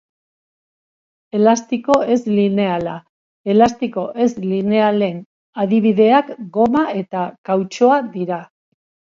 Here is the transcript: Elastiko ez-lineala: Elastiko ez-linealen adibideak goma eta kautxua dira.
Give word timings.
Elastiko 1.39 1.97
ez-lineala: 2.15 2.95
Elastiko 3.55 4.07
ez-linealen 4.25 5.21
adibideak 5.67 6.33
goma 6.59 6.89
eta 7.05 7.29
kautxua 7.53 8.01
dira. 8.19 8.43